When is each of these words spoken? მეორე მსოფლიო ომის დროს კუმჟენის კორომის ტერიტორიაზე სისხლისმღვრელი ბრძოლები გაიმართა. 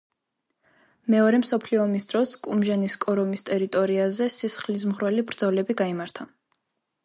მეორე 1.13 1.39
მსოფლიო 1.41 1.81
ომის 1.83 2.07
დროს 2.13 2.31
კუმჟენის 2.47 2.97
კორომის 3.05 3.47
ტერიტორიაზე 3.51 4.33
სისხლისმღვრელი 4.41 5.27
ბრძოლები 5.31 5.81
გაიმართა. 5.85 6.31